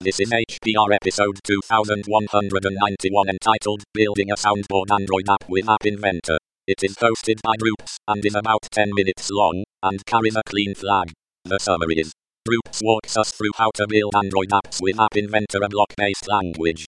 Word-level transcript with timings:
This 0.00 0.20
is 0.20 0.30
HPR 0.30 0.94
episode 0.94 1.40
2191 1.42 3.28
entitled 3.28 3.82
Building 3.92 4.30
a 4.30 4.36
Soundboard 4.36 4.92
Android 4.92 5.28
App 5.28 5.48
with 5.48 5.68
App 5.68 5.84
Inventor. 5.84 6.38
It 6.68 6.84
is 6.84 6.94
hosted 6.94 7.42
by 7.42 7.56
Droops 7.58 7.98
and 8.06 8.24
is 8.24 8.36
about 8.36 8.62
10 8.70 8.90
minutes 8.94 9.28
long 9.32 9.64
and 9.82 10.06
carries 10.06 10.36
a 10.36 10.42
clean 10.46 10.76
flag. 10.76 11.10
The 11.46 11.58
summary 11.58 11.96
is 11.96 12.12
Droops 12.44 12.80
walks 12.80 13.16
us 13.16 13.32
through 13.32 13.50
how 13.56 13.72
to 13.74 13.88
build 13.88 14.14
Android 14.14 14.50
apps 14.50 14.80
with 14.80 15.00
App 15.00 15.16
Inventor, 15.16 15.64
a 15.64 15.68
block 15.68 15.96
based 15.96 16.28
language. 16.28 16.84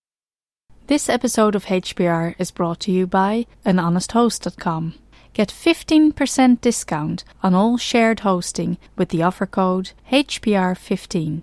This 0.87 1.09
episode 1.09 1.57
of 1.57 1.65
HPR 1.65 2.37
is 2.39 2.53
brought 2.53 2.79
to 2.81 2.93
you 2.93 3.09
by 3.09 3.47
anhonesthost.com. 3.67 4.95
Get 5.35 5.49
15% 5.49 6.61
discount 6.61 7.25
on 7.43 7.57
all 7.57 7.77
shared 7.77 8.21
hosting 8.21 8.79
with 8.97 9.09
the 9.09 9.25
offer 9.25 9.47
code 9.47 9.91
HPR15. 10.13 11.43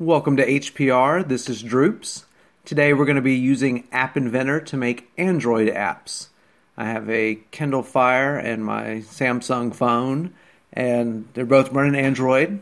Welcome 0.00 0.38
to 0.38 0.44
HPR. 0.44 1.28
This 1.28 1.48
is 1.48 1.62
Droops. 1.62 2.24
Today 2.64 2.92
we're 2.92 3.04
going 3.04 3.14
to 3.14 3.22
be 3.22 3.36
using 3.36 3.86
App 3.92 4.16
Inventor 4.16 4.58
to 4.62 4.76
make 4.76 5.08
Android 5.16 5.68
apps. 5.68 6.30
I 6.76 6.86
have 6.86 7.08
a 7.08 7.38
Kindle 7.52 7.84
Fire 7.84 8.36
and 8.36 8.64
my 8.64 9.04
Samsung 9.06 9.72
phone, 9.72 10.34
and 10.72 11.28
they're 11.34 11.46
both 11.46 11.70
running 11.70 11.94
Android, 11.94 12.58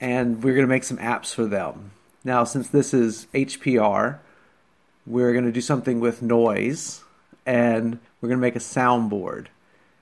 and 0.00 0.42
we're 0.42 0.54
going 0.54 0.66
to 0.66 0.68
make 0.68 0.82
some 0.82 0.98
apps 0.98 1.32
for 1.32 1.46
them. 1.46 1.92
Now, 2.24 2.42
since 2.42 2.66
this 2.66 2.92
is 2.92 3.28
HPR, 3.32 4.18
we're 5.06 5.32
going 5.32 5.44
to 5.44 5.52
do 5.52 5.60
something 5.60 6.00
with 6.00 6.22
noise, 6.22 7.04
and 7.46 8.00
we're 8.20 8.30
going 8.30 8.40
to 8.40 8.46
make 8.46 8.56
a 8.56 8.58
soundboard. 8.58 9.46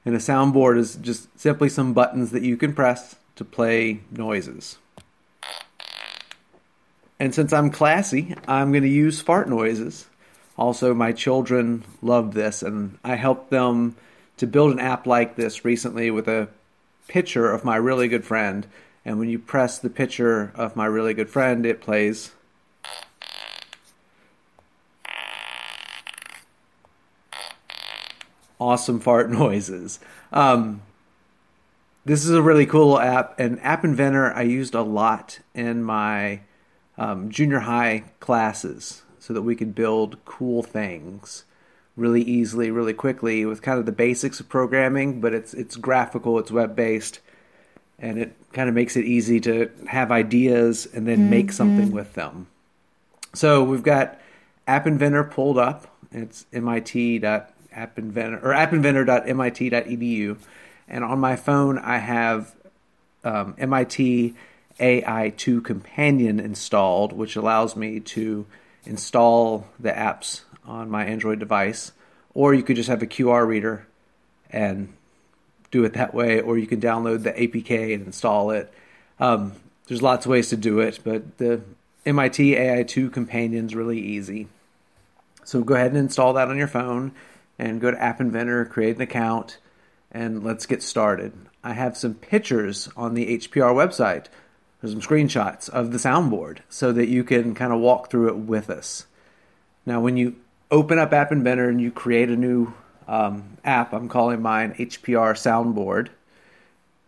And 0.07 0.15
a 0.15 0.19
soundboard 0.19 0.79
is 0.79 0.97
just 0.97 1.39
simply 1.39 1.69
some 1.69 1.93
buttons 1.93 2.31
that 2.31 2.45
you 2.45 2.57
can 2.57 2.73
press 2.73 3.17
to 3.37 3.45
play 3.45 4.01
noises. 4.11 4.79
And 7.23 7.33
since 7.33 7.53
I'm 7.53 7.71
classy, 7.71 8.35
I'm 8.49 8.73
going 8.73 8.83
to 8.83 8.89
use 8.89 9.21
fart 9.21 9.49
noises. 9.49 10.09
Also, 10.59 10.93
my 10.93 11.13
children 11.13 11.85
love 12.03 12.35
this, 12.35 12.65
and 12.65 12.99
I 13.05 13.15
helped 13.15 13.51
them 13.51 13.95
to 14.39 14.47
build 14.49 14.73
an 14.73 14.81
app 14.81 15.07
like 15.07 15.37
this 15.37 15.65
recently 15.65 16.11
with 16.11 16.27
a 16.27 16.49
picture 17.07 17.49
of 17.49 17.65
my 17.65 17.77
really 17.77 18.09
good 18.09 18.25
friend. 18.25 18.67
And 19.05 19.21
when 19.21 19.29
you 19.29 19.39
press 19.39 19.79
the 19.79 19.89
picture 19.89 20.51
of 20.57 20.75
my 20.75 20.85
really 20.85 21.15
good 21.15 21.31
friend, 21.31 21.65
it 21.65 21.81
plays. 21.81 22.33
Awesome 28.59 28.99
fart 28.99 29.31
noises. 29.45 30.01
Um, 30.33 30.83
this 32.05 32.25
is 32.25 32.31
a 32.31 32.43
really 32.43 32.67
cool 32.67 32.99
app, 32.99 33.39
and 33.39 33.61
App 33.61 33.85
Inventor 33.85 34.33
I 34.33 34.43
used 34.43 34.75
a 34.75 34.83
lot 34.83 35.39
in 35.55 35.85
my 35.85 36.41
um, 37.03 37.31
junior 37.31 37.59
high 37.61 38.05
classes 38.21 39.03
so 39.19 39.35
that 39.35 39.43
we 39.43 39.57
could 39.57 39.75
build 39.75 40.25
cool 40.25 40.63
things 40.63 41.45
really 41.97 42.23
easily, 42.23 42.71
really 42.71 42.95
quickly 42.95 43.45
with 43.45 43.61
kind 43.61 43.81
of 43.81 43.87
the 43.87 43.93
basics 43.93 44.39
of 44.39 44.49
programming, 44.49 45.21
but 45.21 45.35
it's 45.35 45.53
it's 45.53 45.75
graphical, 45.77 46.39
it's 46.39 46.53
web 46.53 46.77
based, 46.77 47.19
and 47.99 48.19
it 48.19 48.37
kind 48.53 48.69
of 48.69 48.75
makes 48.77 48.97
it 48.97 49.05
easy 49.05 49.41
to 49.41 49.69
have 49.89 50.13
ideas 50.13 50.87
and 50.95 51.09
then 51.09 51.19
mm-hmm. 51.19 51.31
make 51.31 51.53
something 51.53 51.91
with 51.91 52.15
them. 52.15 52.47
So 53.35 53.65
we've 53.65 53.83
got 53.83 54.21
App 54.69 54.87
Inventor 54.87 55.25
pulled 55.25 55.59
up. 55.59 55.89
It's 56.13 56.47
mit.appinventor 56.53 57.51
or 58.45 58.53
appinventor.mit.edu, 58.53 60.39
and 60.87 61.05
on 61.05 61.19
my 61.19 61.35
phone 61.35 61.79
I 61.79 61.99
have 61.99 62.55
um, 63.25 63.57
MIT 63.59 64.35
AI2 64.79 65.65
Companion 65.65 66.41
installed, 66.41 67.13
which 67.13 67.37
allows 67.37 67.77
me 67.77 68.01
to 68.01 68.47
install 68.85 69.67
the 69.79 69.91
apps 69.91 70.43
on 70.65 70.91
my 70.91 71.05
Android 71.05 71.39
device. 71.39 71.93
Or 72.35 72.55
you 72.55 72.63
could 72.63 72.77
just 72.77 72.89
have 72.89 73.03
a 73.03 73.07
QR 73.07 73.47
reader 73.47 73.87
and 74.51 74.93
do 75.71 75.85
it 75.85 75.95
that 75.95 76.15
way, 76.15 76.41
or 76.41 76.59
you 76.59 76.67
can 76.67 76.81
download 76.81 77.23
the 77.23 77.33
APK 77.33 77.95
and 77.95 78.07
install 78.07 78.51
it. 78.51 78.73
Um, 79.19 79.53
there's 79.87 80.03
lots 80.03 80.27
of 80.27 80.31
ways 80.31 80.49
to 80.51 80.57
do 80.57 80.81
it, 80.81 81.01
but 81.03 81.39
the 81.39 81.63
MIT 82.05 82.55
AI2 82.55 83.13
Companion 83.13 83.67
is 83.67 83.75
really 83.75 84.01
easy. 84.01 84.49
So 85.45 85.63
go 85.63 85.75
ahead 85.75 85.89
and 85.89 85.97
install 85.97 86.35
that 86.35 86.49
on 86.49 86.59
your 86.59 86.69
phone 86.69 87.13
and 87.59 87.81
go 87.81 87.91
to 87.91 88.03
App 88.03 88.21
Inventor, 88.21 88.65
create 88.65 88.97
an 88.97 89.03
account, 89.03 89.59
and 90.11 90.45
let's 90.45 90.67
get 90.67 90.83
started. 90.83 91.33
I 91.65 91.73
have 91.73 91.97
some 91.97 92.15
pictures 92.15 92.89
on 92.97 93.15
the 93.15 93.39
HPR 93.39 93.75
website 93.75 94.27
there's 94.83 94.93
some 94.93 95.01
screenshots 95.01 95.69
of 95.71 95.93
the 95.93 95.99
soundboard 95.99 96.59
so 96.69 96.93
that 96.93 97.09
you 97.09 97.23
can 97.23 97.55
kind 97.55 97.73
of 97.73 97.79
walk 97.79 98.11
through 98.11 98.29
it 98.29 98.37
with 98.37 98.69
us. 98.69 99.07
Now, 99.87 100.01
when 100.01 100.17
you 100.17 100.35
open 100.73 100.99
up 100.99 101.13
App 101.13 101.31
Inventor 101.31 101.69
and 101.69 101.81
you 101.81 101.93
create 101.93 102.29
a 102.29 102.37
new 102.37 102.75
um, 103.07 103.59
app, 103.65 103.93
I'm 103.93 104.09
calling 104.09 104.43
mine 104.43 104.75
HPR 104.75 105.35
Soundboard. 105.35 106.09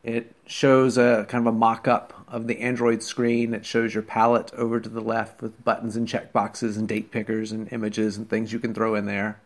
It 0.05 0.35
shows 0.47 0.97
a 0.97 1.27
kind 1.29 1.47
of 1.47 1.53
a 1.53 1.57
mock 1.57 1.89
up 1.89 2.25
of 2.29 2.47
the 2.47 2.61
Android 2.61 3.03
screen. 3.03 3.55
It 3.55 3.67
shows 3.67 3.93
your 3.93 4.03
palette 4.05 4.53
over 4.55 4.79
to 4.79 4.89
the 4.89 5.01
left 5.01 5.43
with 5.43 5.65
buttons 5.65 5.97
and 5.97 6.07
checkboxes 6.07 6.77
and 6.77 6.87
date 6.87 7.11
pickers 7.11 7.51
and 7.51 7.73
images 7.73 8.17
and 8.17 8.31
things 8.31 8.53
you 8.53 8.61
can 8.61 8.73
throw 8.73 8.95
in 8.95 9.07
there. 9.07 9.41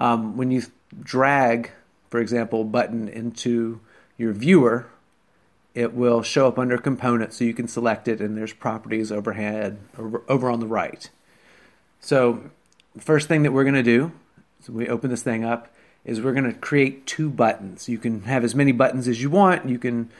Um, 0.00 0.36
when 0.36 0.50
you 0.50 0.62
drag, 1.00 1.70
for 2.10 2.18
example, 2.18 2.64
button 2.64 3.08
into 3.08 3.80
your 4.18 4.32
viewer, 4.32 4.88
it 5.74 5.94
will 5.94 6.22
show 6.22 6.48
up 6.48 6.58
under 6.58 6.76
components 6.76 7.36
so 7.36 7.44
you 7.44 7.54
can 7.54 7.68
select 7.68 8.08
it 8.08 8.20
and 8.20 8.36
there's 8.36 8.52
properties 8.52 9.10
overhead 9.10 9.78
over, 9.96 10.50
on 10.50 10.60
the 10.60 10.66
right. 10.66 11.08
So 12.00 12.50
first 12.98 13.28
thing 13.28 13.42
that 13.42 13.52
we're 13.52 13.64
going 13.64 13.74
to 13.74 13.82
do, 13.82 14.12
so 14.60 14.72
we 14.72 14.88
open 14.88 15.10
this 15.10 15.22
thing 15.22 15.44
up, 15.44 15.72
is 16.04 16.20
we're 16.20 16.32
going 16.32 16.52
to 16.52 16.58
create 16.58 17.06
two 17.06 17.30
buttons. 17.30 17.88
You 17.88 17.98
can 17.98 18.22
have 18.22 18.44
as 18.44 18.54
many 18.54 18.72
buttons 18.72 19.08
as 19.08 19.22
you 19.22 19.30
want. 19.30 19.68
You 19.68 19.78
can 19.78 20.10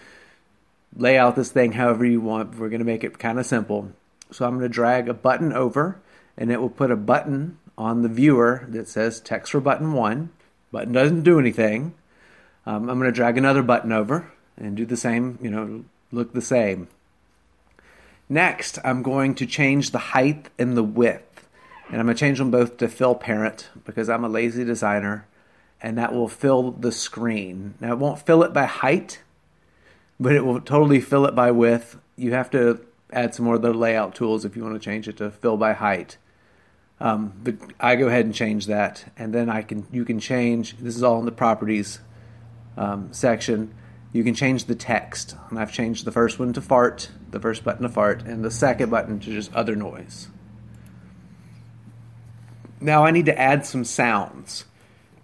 lay 0.96 1.18
out 1.18 1.36
this 1.36 1.50
thing 1.50 1.72
however 1.72 2.04
you 2.06 2.20
want. 2.20 2.56
We're 2.56 2.69
going 2.69 2.80
to 2.80 2.86
make 2.86 3.04
it 3.04 3.19
kind 3.19 3.38
of 3.38 3.46
simple. 3.46 3.92
So 4.30 4.46
I'm 4.46 4.52
going 4.52 4.62
to 4.62 4.69
drag 4.69 5.08
a 5.08 5.14
button 5.14 5.52
over 5.52 6.00
and 6.36 6.50
it 6.50 6.60
will 6.60 6.70
put 6.70 6.90
a 6.90 6.96
button 6.96 7.58
on 7.76 8.02
the 8.02 8.08
viewer 8.08 8.64
that 8.69 8.88
says 8.88 9.20
text 9.20 9.52
for 9.52 9.60
button 9.60 9.92
one. 9.92 10.30
Button 10.70 10.92
doesn't 10.92 11.24
do 11.24 11.38
anything. 11.38 11.94
Um, 12.64 12.88
I'm 12.88 12.98
going 12.98 13.10
to 13.10 13.12
drag 13.12 13.36
another 13.36 13.62
button 13.62 13.92
over 13.92 14.30
and 14.56 14.76
do 14.76 14.86
the 14.86 14.96
same, 14.96 15.38
you 15.42 15.50
know, 15.50 15.84
look 16.10 16.32
the 16.32 16.42
same. 16.42 16.88
Next, 18.28 18.78
I'm 18.84 19.02
going 19.02 19.34
to 19.36 19.46
change 19.46 19.90
the 19.90 19.98
height 19.98 20.49
and 20.58 20.76
the 20.76 20.82
width. 20.82 21.49
And 21.88 22.00
I'm 22.00 22.06
going 22.06 22.16
to 22.16 22.20
change 22.20 22.38
them 22.38 22.50
both 22.50 22.78
to 22.78 22.88
fill 22.88 23.14
parent 23.14 23.69
because 23.84 24.08
I'm 24.08 24.25
a 24.25 24.28
lazy 24.28 24.64
designer 24.64 25.26
and 25.82 25.99
that 25.99 26.14
will 26.14 26.28
fill 26.28 26.70
the 26.70 26.93
screen. 26.93 27.75
Now, 27.81 27.93
it 27.93 27.99
won't 27.99 28.20
fill 28.20 28.43
it 28.44 28.52
by 28.52 28.66
height, 28.66 29.22
but 30.19 30.34
it 30.34 30.46
will 30.46 30.60
totally 30.60 31.00
fill 31.00 31.26
it 31.26 31.34
by 31.34 31.50
width. 31.50 31.99
You 32.16 32.32
have 32.32 32.50
to 32.52 32.81
add 33.12 33.34
some 33.34 33.44
more 33.44 33.56
of 33.56 33.62
the 33.62 33.75
layout 33.75 34.14
tools 34.14 34.44
if 34.44 34.56
you 34.56 34.62
want 34.62 34.76
to 34.76 34.81
change 34.81 35.08
it 35.08 35.16
to 35.19 35.31
fill 35.31 35.56
by 35.56 35.72
height. 35.72 36.16
Um, 37.00 37.32
but 37.43 37.56
I 37.81 37.96
go 37.96 38.06
ahead 38.06 38.25
and 38.25 38.34
change 38.34 38.66
that, 38.66 39.12
and 39.19 39.34
then 39.34 39.50
I 39.50 39.62
can 39.62 39.88
you 39.90 40.04
can 40.04 40.20
change. 40.20 40.76
This 40.76 40.94
is 40.94 41.02
all 41.02 41.19
in 41.19 41.25
the 41.25 41.32
properties 41.32 41.99
um, 42.76 43.12
section 43.12 43.75
you 44.12 44.23
can 44.23 44.35
change 44.35 44.67
the 44.67 44.75
text. 44.75 45.37
And 45.50 45.59
I've 45.59 45.73
changed 45.73 46.05
the 46.05 46.12
first 46.12 46.38
one 46.38 46.53
to 46.53 46.61
fart, 46.61 47.11
the 47.31 47.41
first 47.41 47.64
button 47.64 47.82
to 47.82 47.88
fart, 47.88 48.23
and 48.23 48.44
the 48.44 48.50
second 48.50 48.91
button 48.91 49.19
to 49.20 49.31
just 49.31 49.53
other 49.55 49.75
noise. 49.75 50.29
Now 52.81 53.05
I 53.05 53.11
need 53.11 53.26
to 53.26 53.38
add 53.38 53.64
some 53.64 53.85
sounds. 53.85 54.64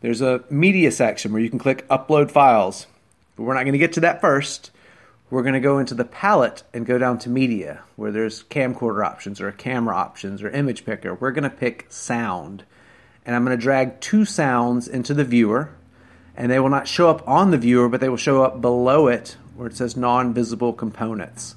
There's 0.01 0.21
a 0.21 0.45
media 0.49 0.93
section 0.93 1.33
where 1.33 1.43
you 1.43 1.51
can 1.51 1.59
click 1.59 1.87
upload 1.89 2.31
files, 2.31 2.87
but 3.37 3.43
we're 3.43 3.55
not 3.55 3.65
going 3.65 3.73
to 3.73 3.79
get 3.79 3.95
to 3.95 4.01
that 4.01 4.21
first. 4.21 4.71
we're 5.31 5.43
going 5.43 5.55
to 5.55 5.61
go 5.61 5.79
into 5.79 5.95
the 5.95 6.05
palette 6.05 6.63
and 6.73 6.87
go 6.87 6.97
down 6.97 7.19
to 7.19 7.29
media 7.29 7.83
where 7.97 8.11
there's 8.11 8.45
camcorder 8.45 9.05
options 9.05 9.41
or 9.41 9.53
camera 9.53 9.95
options 9.95 10.43
or 10.43 10.51
image 10.51 10.85
picker. 10.85 11.15
We're 11.15 11.33
going 11.33 11.45
to 11.45 11.51
pick 11.51 11.87
sound. 11.91 12.65
And 13.27 13.37
I'm 13.37 13.45
going 13.45 13.57
to 13.57 13.63
drag 13.63 14.01
two 14.01 14.25
sounds 14.25 14.89
into 14.89 15.13
the 15.13 15.25
viewer 15.25 15.71
and 16.39 16.53
they 16.53 16.61
will 16.61 16.69
not 16.71 16.87
show 16.87 17.11
up 17.11 17.27
on 17.29 17.51
the 17.51 17.59
viewer, 17.59 17.89
but 17.89 18.01
they 18.01 18.09
will 18.09 18.17
show 18.17 18.45
up 18.45 18.61
below 18.61 19.09
it 19.09 19.37
where 19.57 19.67
it 19.67 19.77
says 19.77 19.97
non-visible 19.97 20.73
components. 20.73 21.57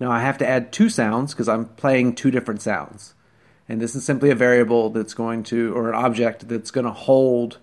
Now 0.00 0.10
I 0.10 0.20
have 0.20 0.38
to 0.38 0.48
add 0.48 0.72
two 0.72 0.88
sounds 0.88 1.34
because 1.34 1.50
I'm 1.50 1.66
playing 1.66 2.14
two 2.14 2.30
different 2.30 2.62
sounds. 2.62 3.12
And 3.68 3.78
this 3.78 3.94
is 3.94 4.02
simply 4.02 4.30
a 4.30 4.34
variable 4.34 4.88
that's 4.88 5.12
going 5.12 5.42
to, 5.44 5.74
or 5.76 5.90
an 5.90 5.94
object 5.94 6.48
that's 6.48 6.70
going 6.70 6.86
to 6.86 6.92
hold 6.92 7.58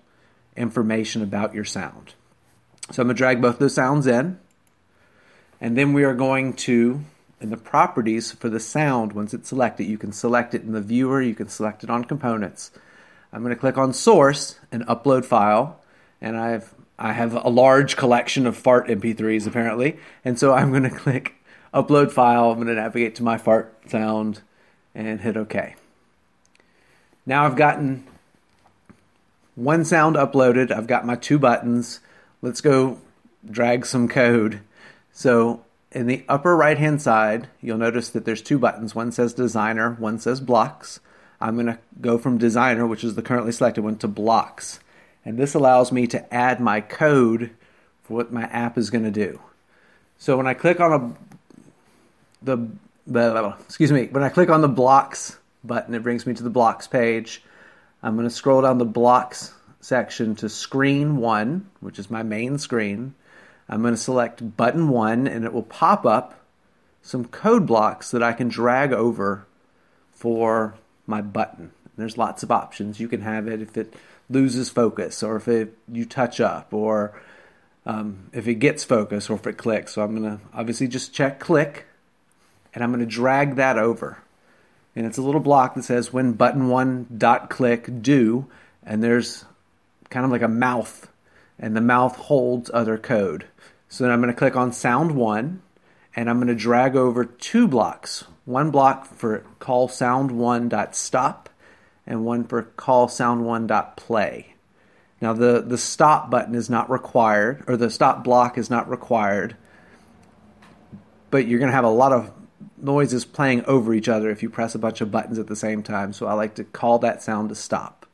information 0.56 1.22
about 1.22 1.54
your 1.54 1.64
sound. 1.64 2.14
So 2.92 3.02
I'm 3.02 3.08
going 3.08 3.16
to 3.16 3.18
drag 3.18 3.42
both 3.42 3.58
those 3.58 3.74
sounds 3.74 4.06
in. 4.06 4.38
And 5.60 5.76
then 5.76 5.92
we 5.92 6.04
are 6.04 6.14
going 6.14 6.52
to, 6.54 7.00
in 7.40 7.50
the 7.50 7.56
properties 7.56 8.30
for 8.30 8.48
the 8.48 8.60
sound, 8.60 9.12
once 9.12 9.34
it's 9.34 9.48
selected, 9.48 9.88
you 9.88 9.98
can 9.98 10.12
select 10.12 10.54
it 10.54 10.62
in 10.62 10.70
the 10.70 10.80
viewer, 10.80 11.20
you 11.20 11.34
can 11.34 11.48
select 11.48 11.82
it 11.82 11.90
on 11.90 12.04
components. 12.04 12.70
I'm 13.32 13.42
going 13.42 13.54
to 13.54 13.60
click 13.60 13.76
on 13.76 13.92
source 13.92 14.60
and 14.70 14.86
upload 14.86 15.24
file. 15.24 15.80
And 16.20 16.36
I've 16.36 16.74
I 16.98 17.12
have 17.12 17.34
a 17.34 17.48
large 17.48 17.96
collection 17.96 18.46
of 18.46 18.56
fart 18.56 18.88
MP3s 18.88 19.46
apparently, 19.46 19.98
and 20.24 20.38
so 20.38 20.52
I'm 20.52 20.70
going 20.70 20.82
to 20.90 20.90
click 20.90 21.34
upload 21.72 22.10
file. 22.10 22.50
I'm 22.50 22.56
going 22.56 22.68
to 22.68 22.74
navigate 22.74 23.14
to 23.16 23.22
my 23.22 23.38
fart 23.38 23.74
sound 23.86 24.42
and 24.94 25.20
hit 25.20 25.36
OK. 25.36 25.76
Now 27.24 27.44
I've 27.44 27.56
gotten 27.56 28.04
one 29.54 29.84
sound 29.84 30.16
uploaded. 30.16 30.70
I've 30.70 30.86
got 30.86 31.06
my 31.06 31.14
two 31.14 31.38
buttons. 31.38 32.00
Let's 32.42 32.60
go 32.60 32.98
drag 33.48 33.86
some 33.86 34.08
code. 34.08 34.60
So 35.12 35.64
in 35.92 36.06
the 36.06 36.24
upper 36.28 36.56
right 36.56 36.78
hand 36.78 37.00
side, 37.02 37.48
you'll 37.60 37.78
notice 37.78 38.08
that 38.10 38.24
there's 38.24 38.42
two 38.42 38.58
buttons. 38.58 38.94
One 38.94 39.12
says 39.12 39.32
designer, 39.34 39.92
one 39.98 40.18
says 40.18 40.40
blocks. 40.40 41.00
I'm 41.40 41.54
going 41.54 41.66
to 41.66 41.78
go 42.00 42.18
from 42.18 42.38
designer, 42.38 42.86
which 42.86 43.04
is 43.04 43.14
the 43.14 43.22
currently 43.22 43.52
selected 43.52 43.82
one, 43.82 43.96
to 43.98 44.08
blocks. 44.08 44.80
And 45.28 45.36
this 45.36 45.52
allows 45.52 45.92
me 45.92 46.06
to 46.06 46.34
add 46.34 46.58
my 46.58 46.80
code 46.80 47.50
for 48.04 48.14
what 48.14 48.32
my 48.32 48.44
app 48.44 48.78
is 48.78 48.88
going 48.88 49.04
to 49.04 49.10
do. 49.10 49.38
So 50.16 50.38
when 50.38 50.46
I 50.46 50.54
click 50.54 50.80
on 50.80 50.90
a 50.90 51.14
the, 52.42 52.66
the 53.06 53.54
excuse 53.60 53.92
me, 53.92 54.06
when 54.06 54.22
I 54.22 54.30
click 54.30 54.48
on 54.48 54.62
the 54.62 54.68
blocks 54.68 55.38
button, 55.62 55.94
it 55.94 56.02
brings 56.02 56.24
me 56.24 56.32
to 56.32 56.42
the 56.42 56.48
blocks 56.48 56.86
page. 56.86 57.42
I'm 58.02 58.16
going 58.16 58.26
to 58.26 58.34
scroll 58.34 58.62
down 58.62 58.78
the 58.78 58.86
blocks 58.86 59.52
section 59.82 60.34
to 60.36 60.48
screen 60.48 61.18
one, 61.18 61.68
which 61.80 61.98
is 61.98 62.10
my 62.10 62.22
main 62.22 62.56
screen. 62.56 63.14
I'm 63.68 63.82
going 63.82 63.92
to 63.92 64.00
select 64.00 64.56
button 64.56 64.88
one, 64.88 65.26
and 65.26 65.44
it 65.44 65.52
will 65.52 65.62
pop 65.62 66.06
up 66.06 66.42
some 67.02 67.26
code 67.26 67.66
blocks 67.66 68.12
that 68.12 68.22
I 68.22 68.32
can 68.32 68.48
drag 68.48 68.94
over 68.94 69.44
for 70.10 70.74
my 71.06 71.20
button. 71.20 71.72
There's 71.98 72.18
lots 72.18 72.42
of 72.42 72.50
options. 72.50 73.00
You 73.00 73.08
can 73.08 73.20
have 73.22 73.48
it 73.48 73.60
if 73.60 73.76
it 73.76 73.94
loses 74.30 74.70
focus, 74.70 75.22
or 75.22 75.36
if 75.36 75.48
it 75.48 75.76
you 75.90 76.04
touch 76.04 76.40
up, 76.40 76.72
or 76.72 77.20
um, 77.86 78.30
if 78.32 78.46
it 78.48 78.56
gets 78.56 78.84
focus, 78.84 79.28
or 79.28 79.34
if 79.34 79.46
it 79.46 79.58
clicks. 79.58 79.94
So 79.94 80.02
I'm 80.02 80.14
going 80.14 80.38
to 80.38 80.44
obviously 80.54 80.88
just 80.88 81.12
check 81.12 81.40
click, 81.40 81.86
and 82.74 82.82
I'm 82.82 82.90
going 82.90 83.00
to 83.00 83.06
drag 83.06 83.56
that 83.56 83.78
over 83.78 84.18
and 84.98 85.06
it's 85.06 85.16
a 85.16 85.22
little 85.22 85.40
block 85.40 85.76
that 85.76 85.84
says 85.84 86.12
when 86.12 86.32
button 86.32 86.68
one 86.68 87.06
dot 87.16 87.50
click 87.50 88.02
do, 88.02 88.46
and 88.82 89.00
there's 89.00 89.44
kind 90.10 90.26
of 90.26 90.32
like 90.32 90.42
a 90.42 90.48
mouth, 90.48 91.08
and 91.56 91.76
the 91.76 91.80
mouth 91.80 92.16
holds 92.16 92.68
other 92.74 92.98
code. 92.98 93.46
So 93.88 94.02
then 94.02 94.12
I'm 94.12 94.20
going 94.20 94.34
to 94.34 94.38
click 94.38 94.56
on 94.56 94.72
sound 94.72 95.12
one, 95.12 95.62
and 96.16 96.28
I'm 96.28 96.38
going 96.38 96.48
to 96.48 96.54
drag 96.56 96.96
over 96.96 97.24
two 97.24 97.68
blocks. 97.68 98.24
One 98.44 98.72
block 98.72 99.06
for 99.06 99.44
call 99.60 99.86
sound 99.86 100.32
one 100.32 100.68
dot 100.68 100.96
stop, 100.96 101.47
and 102.08 102.24
one 102.24 102.42
for 102.42 102.62
call 102.62 103.06
sound 103.06 103.44
one 103.44 103.68
dot 103.68 103.96
play. 103.96 104.54
Now 105.20 105.34
the 105.34 105.62
the 105.64 105.78
stop 105.78 106.30
button 106.30 106.56
is 106.56 106.68
not 106.68 106.90
required, 106.90 107.62
or 107.68 107.76
the 107.76 107.90
stop 107.90 108.24
block 108.24 108.58
is 108.58 108.70
not 108.70 108.88
required, 108.88 109.56
but 111.30 111.46
you're 111.46 111.60
going 111.60 111.70
to 111.70 111.76
have 111.76 111.84
a 111.84 111.88
lot 111.88 112.12
of 112.12 112.32
noises 112.78 113.24
playing 113.24 113.64
over 113.66 113.92
each 113.92 114.08
other 114.08 114.30
if 114.30 114.42
you 114.42 114.50
press 114.50 114.74
a 114.74 114.78
bunch 114.78 115.00
of 115.00 115.10
buttons 115.10 115.38
at 115.38 115.46
the 115.46 115.56
same 115.56 115.82
time. 115.82 116.12
So 116.12 116.26
I 116.26 116.32
like 116.32 116.54
to 116.56 116.64
call 116.64 116.98
that 117.00 117.22
sound 117.22 117.50
to 117.50 117.54
stop. 117.54 118.06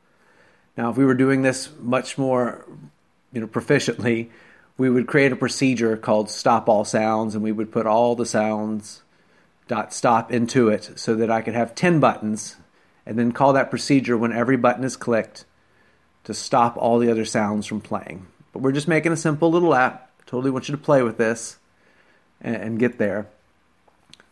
Now, 0.77 0.89
if 0.89 0.97
we 0.97 1.05
were 1.05 1.13
doing 1.13 1.41
this 1.41 1.69
much 1.79 2.17
more, 2.17 2.65
you 3.31 3.39
know, 3.39 3.47
proficiently, 3.47 4.29
we 4.77 4.89
would 4.89 5.07
create 5.07 5.31
a 5.31 5.37
procedure 5.37 5.95
called 5.95 6.29
stop 6.29 6.67
all 6.67 6.83
sounds, 6.83 7.33
and 7.33 7.43
we 7.43 7.53
would 7.53 7.71
put 7.71 7.85
all 7.85 8.15
the 8.15 8.25
sounds 8.25 9.03
dot 9.67 9.93
stop 9.93 10.31
into 10.33 10.67
it 10.67 10.91
so 10.95 11.15
that 11.15 11.31
I 11.31 11.41
could 11.41 11.55
have 11.55 11.73
10 11.75 11.99
buttons 11.99 12.57
and 13.05 13.17
then 13.17 13.31
call 13.31 13.53
that 13.53 13.69
procedure 13.69 14.17
when 14.17 14.33
every 14.33 14.57
button 14.57 14.83
is 14.83 14.97
clicked 14.97 15.45
to 16.23 16.33
stop 16.33 16.75
all 16.77 16.99
the 16.99 17.11
other 17.11 17.25
sounds 17.25 17.67
from 17.67 17.81
playing. 17.81 18.25
But 18.51 18.61
we're 18.61 18.71
just 18.71 18.87
making 18.87 19.11
a 19.11 19.17
simple 19.17 19.51
little 19.51 19.75
app. 19.75 20.11
Totally 20.25 20.51
want 20.51 20.67
you 20.67 20.75
to 20.75 20.81
play 20.81 21.03
with 21.03 21.17
this 21.17 21.57
and, 22.41 22.55
and 22.55 22.79
get 22.79 22.97
there. 22.97 23.27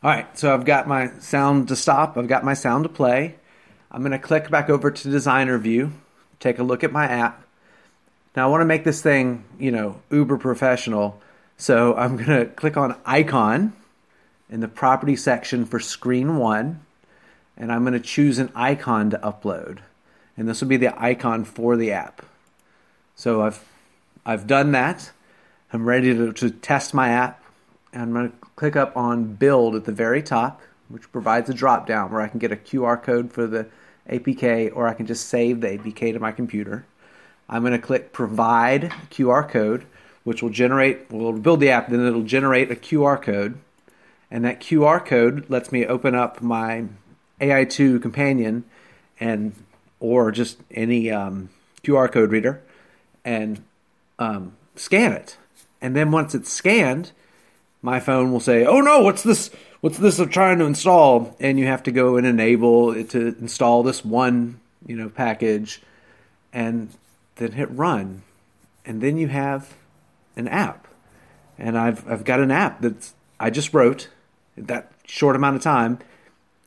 All 0.01 0.09
right, 0.09 0.37
so 0.37 0.53
I've 0.53 0.65
got 0.65 0.87
my 0.87 1.11
sound 1.19 1.69
to 1.69 1.75
stop, 1.75 2.17
I've 2.17 2.27
got 2.27 2.43
my 2.43 2.53
sound 2.55 2.83
to 2.83 2.89
play. 2.89 3.35
I'm 3.91 4.01
going 4.01 4.11
to 4.11 4.19
click 4.19 4.49
back 4.49 4.69
over 4.69 4.89
to 4.89 5.09
designer 5.09 5.57
view, 5.59 5.93
take 6.39 6.57
a 6.57 6.63
look 6.63 6.83
at 6.83 6.91
my 6.91 7.05
app. 7.05 7.45
Now 8.35 8.47
I 8.47 8.51
want 8.51 8.61
to 8.61 8.65
make 8.65 8.83
this 8.83 9.01
thing, 9.01 9.45
you 9.59 9.71
know, 9.71 10.01
uber 10.09 10.37
professional. 10.37 11.21
So 11.57 11.95
I'm 11.95 12.17
going 12.17 12.39
to 12.39 12.45
click 12.47 12.75
on 12.75 12.95
icon 13.05 13.73
in 14.49 14.59
the 14.59 14.67
property 14.67 15.15
section 15.15 15.65
for 15.65 15.79
screen 15.79 16.37
1 16.37 16.81
and 17.57 17.71
I'm 17.71 17.81
going 17.81 17.94
to 17.94 18.00
choose 18.00 18.39
an 18.39 18.51
icon 18.55 19.09
to 19.11 19.17
upload. 19.19 19.79
And 20.35 20.47
this 20.47 20.61
will 20.61 20.67
be 20.67 20.77
the 20.77 21.00
icon 21.01 21.44
for 21.44 21.75
the 21.77 21.91
app. 21.91 22.25
So 23.15 23.41
I've 23.41 23.63
I've 24.25 24.47
done 24.47 24.71
that. 24.71 25.11
I'm 25.71 25.85
ready 25.85 26.13
to, 26.13 26.31
to 26.33 26.50
test 26.50 26.94
my 26.94 27.09
app. 27.09 27.44
And 27.91 28.01
I'm 28.01 28.13
going 28.13 28.31
to 28.31 28.38
click 28.55 28.75
up 28.75 28.95
on 28.95 29.35
Build 29.35 29.75
at 29.75 29.85
the 29.85 29.91
very 29.91 30.23
top, 30.23 30.61
which 30.88 31.11
provides 31.11 31.50
a 31.50 31.53
drop 31.53 31.85
down 31.85 32.11
where 32.11 32.21
I 32.21 32.27
can 32.27 32.39
get 32.39 32.51
a 32.51 32.55
QR 32.55 33.01
code 33.01 33.31
for 33.31 33.45
the 33.45 33.67
APK 34.09 34.75
or 34.75 34.88
I 34.88 34.94
can 34.94 35.06
just 35.06 35.27
save 35.27 35.61
the 35.61 35.67
APK 35.67 36.13
to 36.13 36.19
my 36.19 36.31
computer. 36.31 36.85
I'm 37.49 37.61
going 37.61 37.73
to 37.73 37.79
click 37.79 38.13
Provide 38.13 38.91
QR 39.11 39.47
code, 39.47 39.85
which 40.23 40.41
will 40.41 40.49
generate, 40.49 41.11
will 41.11 41.33
build 41.33 41.59
the 41.59 41.69
app, 41.69 41.89
then 41.89 42.06
it'll 42.06 42.23
generate 42.23 42.71
a 42.71 42.75
QR 42.75 43.21
code. 43.21 43.59
And 44.31 44.44
that 44.45 44.59
QR 44.59 45.06
code 45.06 45.49
lets 45.49 45.71
me 45.71 45.85
open 45.85 46.15
up 46.15 46.41
my 46.41 46.85
AI2 47.41 48.01
companion 48.01 48.63
and 49.19 49.54
or 49.99 50.31
just 50.31 50.59
any 50.71 51.09
um, 51.11 51.49
QR 51.83 52.11
code 52.11 52.31
reader 52.31 52.61
and 53.23 53.63
um, 54.19 54.54
scan 54.75 55.13
it. 55.13 55.37
And 55.81 55.95
then 55.95 56.11
once 56.11 56.35
it's 56.35 56.52
scanned, 56.52 57.11
my 57.81 57.99
phone 57.99 58.31
will 58.31 58.40
say, 58.40 58.66
"Oh 58.66 58.81
no, 58.81 59.02
what's 59.02 59.23
this? 59.23 59.49
What's 59.81 59.97
this 59.97 60.19
I'm 60.19 60.30
trying 60.30 60.59
to 60.59 60.66
install?" 60.66 61.35
And 61.40 61.59
you 61.59 61.66
have 61.68 61.83
to 61.83 61.92
go 61.92 62.16
and 62.16 62.25
enable 62.25 62.92
it 62.92 63.09
to 63.11 63.35
install 63.40 63.83
this 63.83 64.06
one, 64.06 64.59
you 64.85 64.95
know, 64.95 65.09
package, 65.09 65.81
and 66.54 66.90
then 67.35 67.52
hit 67.52 67.69
run, 67.71 68.23
and 68.85 69.02
then 69.02 69.18
you 69.18 69.28
have 69.28 69.73
an 70.35 70.47
app. 70.47 70.87
And 71.57 71.78
I've 71.78 72.09
I've 72.09 72.23
got 72.23 72.40
an 72.40 72.52
app 72.52 72.81
that's 72.81 73.13
I 73.40 73.49
just 73.49 73.73
wrote 73.73 74.09
that 74.57 74.92
short 75.06 75.35
amount 75.35 75.57
of 75.57 75.61
time 75.61 75.99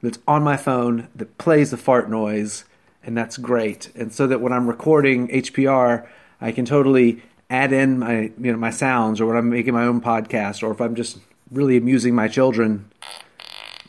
that's 0.06 0.20
on 0.28 0.44
my 0.44 0.56
phone 0.56 1.08
that 1.16 1.36
plays 1.36 1.72
the 1.72 1.76
fart 1.76 2.08
noise, 2.08 2.64
and 3.02 3.16
that's 3.16 3.36
great. 3.36 3.90
And 3.96 4.12
so 4.12 4.28
that 4.28 4.40
when 4.40 4.52
I'm 4.52 4.68
recording 4.68 5.26
HPR, 5.26 6.06
I 6.40 6.52
can 6.52 6.64
totally 6.64 7.22
add 7.50 7.72
in 7.72 7.98
my 7.98 8.30
you 8.38 8.52
know 8.52 8.56
my 8.56 8.70
sounds 8.70 9.20
or 9.20 9.26
when 9.26 9.36
I'm 9.36 9.50
making 9.50 9.74
my 9.74 9.84
own 9.84 10.00
podcast 10.00 10.62
or 10.62 10.70
if 10.70 10.80
I'm 10.80 10.94
just 10.94 11.18
really 11.50 11.76
amusing 11.76 12.14
my 12.14 12.28
children, 12.28 12.88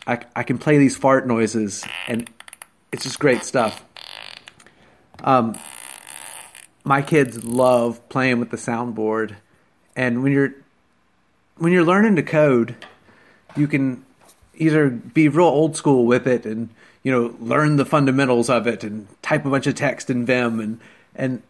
I, 0.07 0.19
I 0.35 0.41
can 0.41 0.57
play 0.57 0.79
these 0.79 0.97
fart 0.97 1.27
noises 1.27 1.85
and 2.07 2.27
it's 2.91 3.03
just 3.03 3.19
great 3.19 3.43
stuff. 3.43 3.85
Um, 5.23 5.55
my 6.83 7.03
kids 7.03 7.43
love 7.43 8.09
playing 8.09 8.39
with 8.39 8.49
the 8.49 8.57
soundboard, 8.57 9.35
and 9.95 10.23
when 10.23 10.31
you're 10.31 10.55
when 11.57 11.71
you're 11.71 11.85
learning 11.85 12.15
to 12.15 12.23
code, 12.23 12.75
you 13.55 13.67
can 13.67 14.03
either 14.57 14.89
be 14.89 15.29
real 15.29 15.45
old 15.45 15.75
school 15.75 16.05
with 16.05 16.27
it 16.27 16.45
and 16.45 16.69
you 17.03 17.11
know 17.11 17.35
learn 17.39 17.77
the 17.77 17.85
fundamentals 17.85 18.49
of 18.49 18.67
it 18.67 18.83
and 18.83 19.07
type 19.21 19.45
a 19.45 19.49
bunch 19.49 19.67
of 19.67 19.75
text 19.75 20.09
in 20.09 20.25
Vim 20.25 20.59
and 20.59 20.79
and 21.15 21.41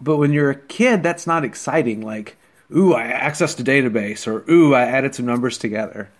but 0.00 0.16
when 0.16 0.32
you're 0.32 0.50
a 0.50 0.54
kid, 0.54 1.02
that's 1.02 1.26
not 1.26 1.44
exciting. 1.44 2.02
Like, 2.02 2.36
ooh, 2.74 2.94
I 2.94 3.04
accessed 3.04 3.60
a 3.60 3.64
database, 3.64 4.26
or 4.26 4.44
ooh, 4.50 4.74
I 4.74 4.82
added 4.82 5.14
some 5.14 5.26
numbers 5.26 5.58
together. 5.58 6.10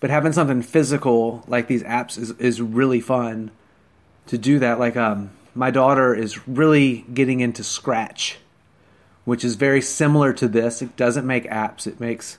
But 0.00 0.10
having 0.10 0.32
something 0.32 0.62
physical 0.62 1.44
like 1.48 1.66
these 1.66 1.82
apps 1.82 2.18
is 2.18 2.30
is 2.32 2.60
really 2.60 3.00
fun 3.00 3.50
to 4.26 4.38
do 4.38 4.58
that. 4.58 4.78
Like, 4.78 4.96
um, 4.96 5.30
my 5.54 5.70
daughter 5.70 6.14
is 6.14 6.46
really 6.46 7.04
getting 7.12 7.40
into 7.40 7.64
Scratch, 7.64 8.38
which 9.24 9.44
is 9.44 9.56
very 9.56 9.80
similar 9.80 10.32
to 10.34 10.46
this. 10.46 10.82
It 10.82 10.96
doesn't 10.96 11.26
make 11.26 11.44
apps; 11.44 11.86
it 11.86 11.98
makes 11.98 12.38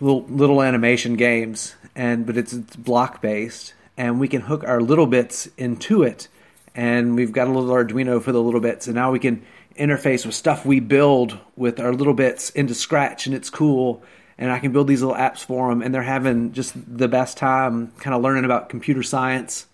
little 0.00 0.24
little 0.28 0.62
animation 0.62 1.16
games, 1.16 1.74
and 1.94 2.26
but 2.26 2.36
it's, 2.36 2.52
it's 2.52 2.76
block 2.76 3.20
based, 3.20 3.74
and 3.96 4.20
we 4.20 4.28
can 4.28 4.42
hook 4.42 4.64
our 4.64 4.80
littleBits 4.80 5.50
into 5.56 6.02
it, 6.02 6.28
and 6.74 7.14
we've 7.14 7.32
got 7.32 7.48
a 7.48 7.50
little 7.50 7.70
Arduino 7.70 8.22
for 8.22 8.32
the 8.32 8.42
littleBits, 8.42 8.86
and 8.86 8.94
now 8.94 9.10
we 9.10 9.18
can 9.18 9.44
interface 9.78 10.26
with 10.26 10.34
stuff 10.34 10.66
we 10.66 10.80
build 10.80 11.38
with 11.56 11.78
our 11.80 11.92
littleBits 11.92 12.54
into 12.54 12.74
Scratch, 12.74 13.26
and 13.26 13.34
it's 13.34 13.50
cool. 13.50 14.02
And 14.40 14.52
I 14.52 14.60
can 14.60 14.70
build 14.70 14.86
these 14.86 15.02
little 15.02 15.16
apps 15.16 15.44
for 15.44 15.68
them, 15.68 15.82
and 15.82 15.92
they're 15.92 16.02
having 16.02 16.52
just 16.52 16.72
the 16.96 17.08
best 17.08 17.36
time, 17.36 17.90
kind 17.98 18.14
of 18.14 18.22
learning 18.22 18.44
about 18.44 18.68
computer 18.68 19.02
science 19.02 19.66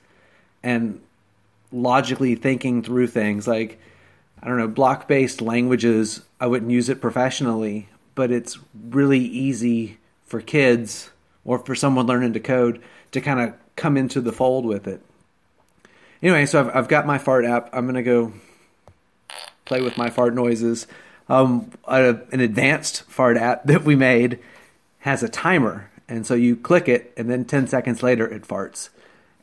and 0.62 1.02
logically 1.70 2.34
thinking 2.34 2.82
through 2.82 3.08
things. 3.08 3.46
Like 3.46 3.78
I 4.42 4.48
don't 4.48 4.58
know, 4.58 4.68
block 4.68 5.08
based 5.08 5.40
languages. 5.40 6.22
I 6.40 6.46
wouldn't 6.46 6.70
use 6.70 6.88
it 6.88 7.00
professionally, 7.00 7.88
but 8.14 8.30
it's 8.30 8.58
really 8.88 9.20
easy 9.20 9.98
for 10.24 10.40
kids 10.40 11.10
or 11.44 11.58
for 11.58 11.74
someone 11.74 12.06
learning 12.06 12.32
to 12.32 12.40
code 12.40 12.82
to 13.12 13.20
kind 13.20 13.40
of 13.40 13.54
come 13.76 13.96
into 13.96 14.20
the 14.20 14.32
fold 14.32 14.64
with 14.64 14.86
it. 14.86 15.00
Anyway, 16.22 16.46
so 16.46 16.60
I've, 16.60 16.76
I've 16.76 16.88
got 16.88 17.06
my 17.06 17.18
fart 17.18 17.44
app. 17.44 17.70
I'm 17.72 17.84
going 17.84 17.96
to 17.96 18.02
go 18.02 18.32
play 19.64 19.80
with 19.80 19.96
my 19.96 20.10
fart 20.10 20.34
noises. 20.34 20.86
Um, 21.28 21.70
a, 21.86 22.16
an 22.32 22.40
advanced 22.40 23.02
fart 23.04 23.36
app 23.36 23.64
that 23.64 23.84
we 23.84 23.96
made 23.96 24.38
has 25.00 25.22
a 25.22 25.28
timer. 25.28 25.90
And 26.08 26.26
so 26.26 26.34
you 26.34 26.56
click 26.56 26.88
it, 26.88 27.12
and 27.16 27.30
then 27.30 27.44
10 27.44 27.66
seconds 27.66 28.02
later, 28.02 28.26
it 28.26 28.42
farts. 28.42 28.90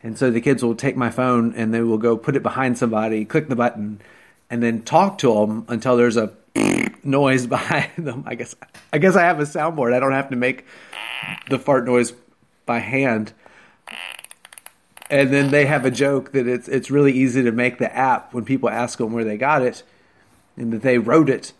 And 0.03 0.17
so 0.17 0.31
the 0.31 0.41
kids 0.41 0.63
will 0.63 0.75
take 0.75 0.97
my 0.97 1.09
phone 1.09 1.53
and 1.53 1.73
they 1.73 1.81
will 1.81 1.97
go 1.97 2.17
put 2.17 2.35
it 2.35 2.43
behind 2.43 2.77
somebody, 2.77 3.23
click 3.25 3.49
the 3.49 3.55
button, 3.55 4.01
and 4.49 4.61
then 4.61 4.81
talk 4.81 5.17
to 5.19 5.33
them 5.33 5.65
until 5.67 5.95
there's 5.95 6.17
a 6.17 6.33
noise 7.03 7.47
behind 7.57 7.91
them. 7.97 8.23
I 8.25 8.35
guess 8.35 8.55
I 8.91 8.97
guess 8.97 9.15
I 9.15 9.23
have 9.23 9.39
a 9.39 9.43
soundboard. 9.43 9.93
I 9.93 9.99
don't 9.99 10.11
have 10.11 10.29
to 10.29 10.35
make 10.35 10.65
the 11.49 11.59
fart 11.59 11.85
noise 11.85 12.13
by 12.65 12.79
hand. 12.79 13.33
And 15.09 15.33
then 15.33 15.51
they 15.51 15.65
have 15.65 15.85
a 15.85 15.91
joke 15.91 16.31
that 16.31 16.47
it's 16.47 16.67
it's 16.67 16.89
really 16.89 17.11
easy 17.11 17.43
to 17.43 17.51
make 17.51 17.79
the 17.79 17.93
app 17.95 18.33
when 18.33 18.45
people 18.45 18.69
ask 18.69 18.97
them 18.97 19.11
where 19.11 19.25
they 19.25 19.37
got 19.37 19.61
it, 19.61 19.83
and 20.55 20.71
that 20.71 20.81
they 20.81 20.97
wrote 20.97 21.29
it. 21.29 21.53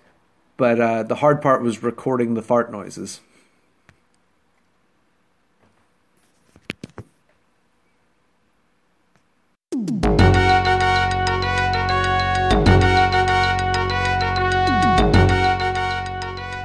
But 0.55 0.79
uh, 0.79 1.03
the 1.03 1.15
hard 1.15 1.41
part 1.41 1.62
was 1.62 1.83
recording 1.83 2.33
the 2.33 2.41
fart 2.41 2.71
noises. 2.71 3.19